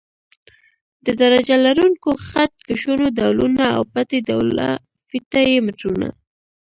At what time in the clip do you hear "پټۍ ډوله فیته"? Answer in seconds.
3.93-5.39